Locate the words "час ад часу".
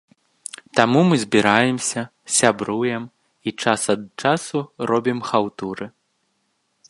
3.61-4.59